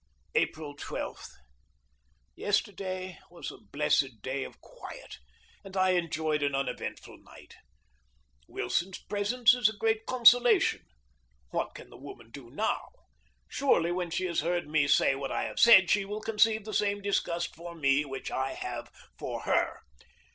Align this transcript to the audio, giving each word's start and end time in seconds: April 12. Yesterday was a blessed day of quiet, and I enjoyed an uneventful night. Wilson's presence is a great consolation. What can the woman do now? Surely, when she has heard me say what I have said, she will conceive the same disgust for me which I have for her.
April 0.33 0.73
12. 0.73 1.27
Yesterday 2.35 3.19
was 3.29 3.51
a 3.51 3.59
blessed 3.71 4.23
day 4.23 4.43
of 4.43 4.59
quiet, 4.59 5.19
and 5.63 5.77
I 5.77 5.91
enjoyed 5.91 6.41
an 6.41 6.55
uneventful 6.55 7.19
night. 7.19 7.53
Wilson's 8.47 8.97
presence 8.97 9.53
is 9.53 9.69
a 9.69 9.77
great 9.77 10.07
consolation. 10.07 10.81
What 11.51 11.75
can 11.75 11.91
the 11.91 11.97
woman 11.97 12.31
do 12.31 12.49
now? 12.49 12.89
Surely, 13.47 13.91
when 13.91 14.09
she 14.09 14.25
has 14.25 14.39
heard 14.39 14.67
me 14.67 14.87
say 14.87 15.13
what 15.13 15.31
I 15.31 15.43
have 15.43 15.59
said, 15.59 15.91
she 15.91 16.03
will 16.03 16.21
conceive 16.21 16.65
the 16.65 16.73
same 16.73 17.03
disgust 17.03 17.55
for 17.55 17.75
me 17.75 18.03
which 18.03 18.31
I 18.31 18.53
have 18.53 18.89
for 19.19 19.41
her. 19.41 19.81